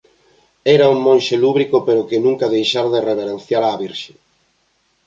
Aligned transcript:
Era 0.75 0.87
un 0.93 0.97
monxe 1.07 1.35
lúbrico, 1.43 1.77
pero 1.87 2.07
que 2.09 2.23
nunca 2.25 2.51
deixara 2.55 2.93
de 2.93 3.01
reverenciar 3.09 3.63
á 3.69 3.71
Virxe. 3.83 4.13